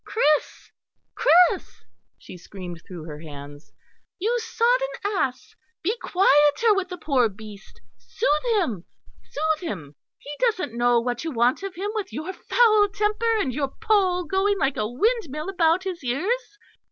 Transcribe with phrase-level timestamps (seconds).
[0.03, 0.71] Chris,
[1.13, 1.83] Chris,"
[2.17, 3.71] she screamed through her hands
[4.17, 8.83] "you sodden ass; be quieter with the poor beast soothe him,
[9.29, 9.93] soothe him.
[10.17, 14.23] He doesn't know what you want of him with your foul temper and your pole
[14.23, 16.57] going like a windmill about his ears."